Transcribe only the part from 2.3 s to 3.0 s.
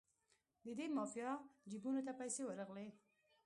ورغلې.